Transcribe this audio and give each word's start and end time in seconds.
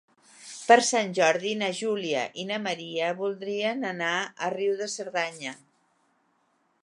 Per 0.69 0.77
Sant 0.85 1.11
Jordi 1.17 1.51
na 1.59 1.67
Júlia 1.79 2.23
i 2.43 2.45
na 2.53 2.57
Maria 2.63 3.11
voldrien 3.21 3.87
anar 3.93 4.15
a 4.47 4.51
Riu 4.57 4.75
de 4.81 4.87
Cerdanya. 4.97 5.53